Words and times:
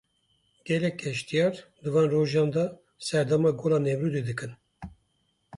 Gelek 0.65 0.99
geştyar 1.03 1.53
di 1.83 1.89
van 1.93 2.07
rojan 2.11 2.49
de 2.53 2.63
serdama 3.07 3.51
Gola 3.59 3.79
Nemrûdê 3.85 4.21
dikin. 4.27 4.51